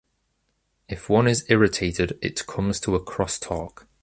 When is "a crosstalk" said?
2.95-3.85